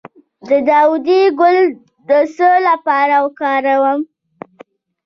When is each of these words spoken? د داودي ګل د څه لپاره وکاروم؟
د 0.49 0.51
داودي 0.69 1.21
ګل 1.39 1.59
د 2.09 2.09
څه 2.35 2.49
لپاره 2.67 3.15
وکاروم؟ 3.25 4.01